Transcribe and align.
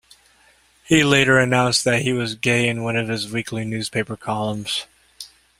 He 0.83 1.03
later 1.03 1.37
announced 1.37 1.83
that 1.83 2.01
he 2.01 2.11
was 2.11 2.33
gay 2.33 2.67
in 2.67 2.81
one 2.81 2.95
of 2.95 3.07
his 3.07 3.31
weekly 3.31 3.65
newspaper 3.65 4.17
columns. 4.17 4.87